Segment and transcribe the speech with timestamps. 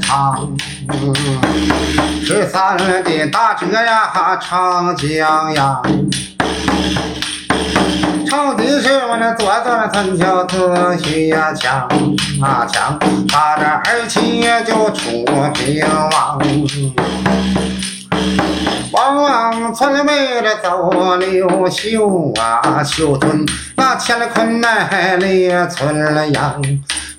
[0.00, 0.56] 堂。
[2.24, 5.80] 十三的大车呀，长江呀。
[8.28, 11.86] 朝的是我那坐坐那三桥子虚呀强
[12.40, 12.98] 啊强，
[13.28, 16.40] 他这二七就出平王。
[18.92, 23.44] 往往村为了走刘秀啊，秀村
[23.76, 26.62] 那乾坤来里村阳，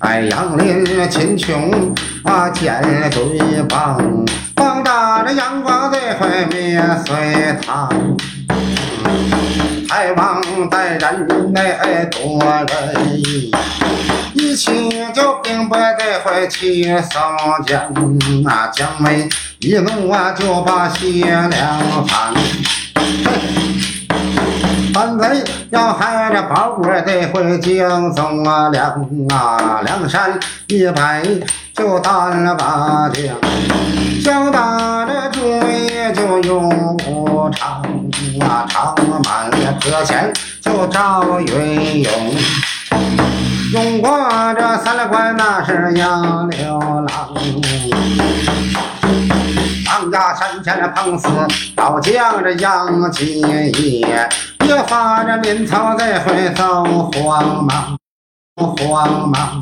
[0.04, 1.94] 哎杨林秦琼
[2.24, 2.78] 啊建
[3.10, 3.98] 对邦，
[4.54, 7.88] 放大的阳光在毁灭隋唐。
[9.88, 13.22] 太王带人来多人，
[14.34, 17.80] 一起就兵败在怀齐宋江
[18.44, 19.26] 啊，姜维
[19.60, 22.34] 一怒啊就把谢良放。
[25.70, 28.90] 要害着包国得回京宗啊，梁
[29.28, 31.22] 啊梁山一败
[31.74, 33.34] 就断了八将，
[34.22, 37.82] 想打这主意就用不长
[38.40, 38.94] 啊，长
[39.24, 42.12] 满了搁浅就赵云勇，
[43.72, 44.10] 用过
[44.56, 47.34] 这三关那是杨六郎。
[49.86, 51.28] 唐家山前碰死
[51.76, 54.28] 老将这杨继业，
[54.66, 57.96] 别发这面草再回走慌忙
[58.56, 59.60] 慌忙，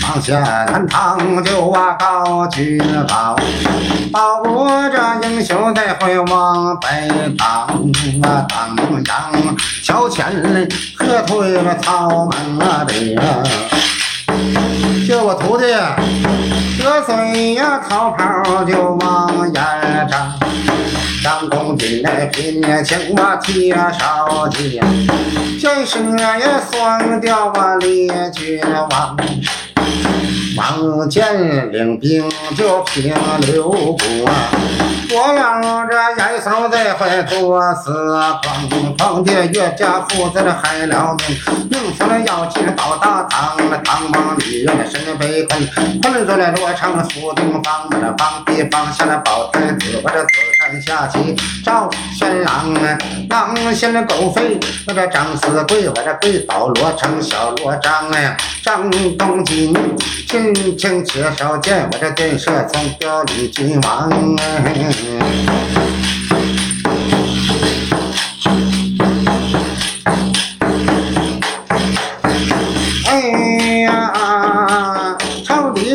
[0.00, 3.34] 放下南唐就啊高举高，
[4.12, 6.86] 报国这英雄这回往北
[7.36, 7.46] 当
[8.22, 12.94] 啊当阳，小千里喝退了草莽的。
[15.08, 15.64] 叫我徒弟
[16.78, 19.09] 得罪呀，逃跑就往。
[21.50, 24.58] 公进来拼情我铁少将，
[25.58, 29.16] 先生也双掉我列绝望。
[30.56, 33.14] 王建领兵就平
[33.52, 33.98] 刘国，
[35.10, 37.90] 我让这严嵩在怀做死
[38.42, 41.38] 狂，皇帝岳家父子这害了命，
[41.70, 45.68] 命死了要进保大唐，唐王李渊身被困，
[46.00, 50.28] 困住了罗成府定方，我这方地放下了宝太子，我这子
[50.58, 52.98] 臣下棋赵玄郎啊，
[53.28, 59.74] 郎嫌了狗吠，我这张四贵，我这贵宝罗成小罗张哎，张东京。
[60.28, 64.74] 轻轻介绍见我这电射从表里君王哎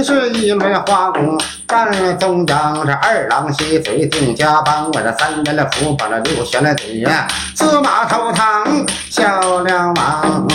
[0.06, 1.36] 是一门花工，
[1.68, 8.64] 战宗将这二郎西嘴定家邦，我这三年的福把那六选了对呀，司马头堂
[9.10, 10.48] 小梁王。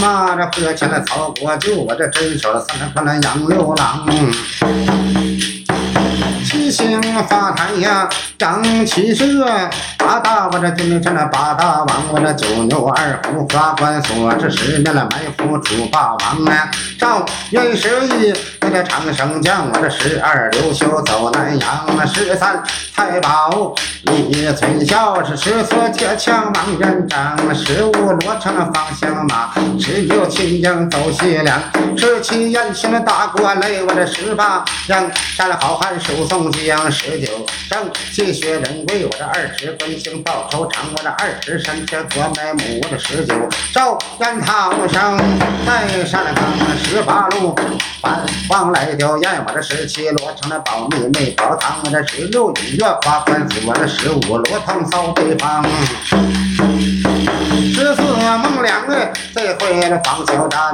[0.00, 4.06] 马这喝起了曹国舅，我这镇守了三关那杨六郎。
[6.48, 9.44] 七星发台呀，张七蛇，
[9.98, 16.70] 八大我这军臣那八大王，我这九牛二虎发关锁，这十年了埋伏楚霸王啊。
[16.98, 18.32] 赵元十一，
[18.62, 22.62] 我这长生将，我这十二刘秀走南阳，那十三
[22.96, 31.60] 太保李存孝，是十四铁枪王元璋，十五罗成方向马，十六秦将走西凉，
[31.94, 36.37] 十七延庆大国来，我这十八将山好汉手。
[36.38, 43.34] 宋江十九正气血人贵，我这二十分行报仇长，我这二十三天做埋母，我这十九
[43.74, 45.18] 赵元唐生
[45.66, 46.44] 在山岗
[46.84, 47.56] 十八路
[48.00, 55.66] 反方来吊唁，我这十七罗成了保密没保堂，我这十六一月花官司，我这十五罗腾扫北方，
[57.74, 60.72] 十四孟良哎，这回了方小战，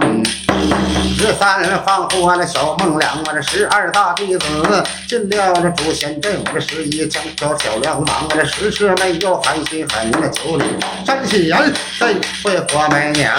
[1.16, 4.46] 十三放火了小孟良，我这十二大弟子
[5.08, 5.54] 进了。
[5.62, 10.64] 这朱仙阵，我这十一枪挑小梁王，我这十四没有韩信和你那九里
[11.06, 13.32] 山西人，谁会活埋娘？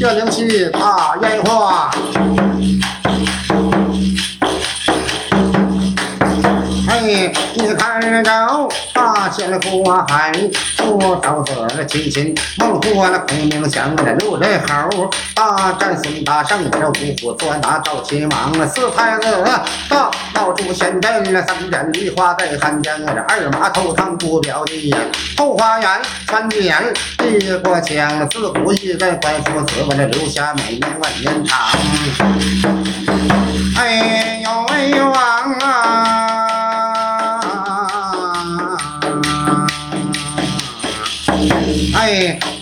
[0.00, 1.90] 这灵气大烟花，
[6.88, 8.68] 哎，你看着。
[9.28, 10.32] 八仙过海，
[10.78, 19.44] 多少个亲亲孟获那孔明降那六人猴，大战孙大圣，这五虎捉拿赵秦王，四太子
[19.86, 24.94] 大闹诛仙镇，三斩梨花在汉江，我这二马头堂不表弟，
[25.36, 25.90] 后花园
[26.26, 26.74] 三年
[27.18, 31.58] 立过枪，自古一人关父子，我这留下美名万年长。
[33.76, 34.17] 哎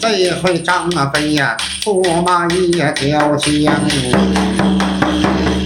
[0.06, 3.74] 哎，这回张飞呀，驸马也交枪。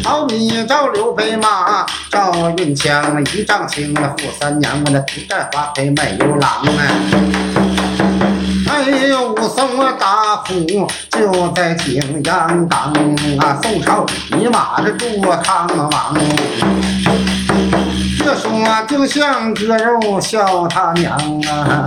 [0.03, 6.81] 好比赵刘备马，赵云枪一丈青，那扈三娘那土寨花配没有郎啊。
[8.71, 12.95] 哎呦，武松啊打虎就在景阳冈
[13.39, 13.61] 啊！
[13.63, 15.07] 宋朝你马着住
[15.45, 16.17] 唐王，
[18.19, 18.51] 这说
[18.89, 21.87] 就像割肉笑他娘啊！